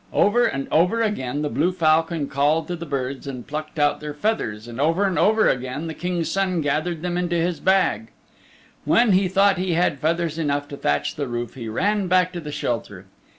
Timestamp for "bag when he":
7.59-9.27